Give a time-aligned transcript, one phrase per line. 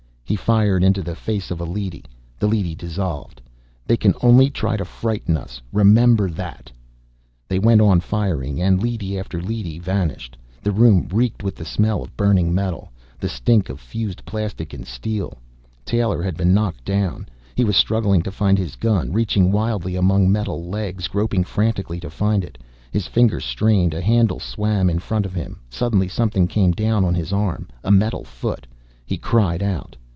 [0.23, 2.05] He fired into the face of a leady.
[2.39, 3.41] The leady dissolved.
[3.85, 5.61] "They can only try to frighten us.
[5.73, 6.71] Remember that."
[7.49, 10.37] They went on firing and leady after leady vanished.
[10.63, 14.87] The room reeked with the smell of burning metal, the stink of fused plastic and
[14.87, 15.37] steel.
[15.83, 17.27] Taylor had been knocked down.
[17.55, 22.09] He was struggling to find his gun, reaching wildly among metal legs, groping frantically to
[22.09, 22.57] find it.
[22.89, 25.59] His fingers strained, a handle swam in front of him.
[25.69, 28.65] Suddenly something came down on his arm, a metal foot.
[29.05, 29.97] He cried out.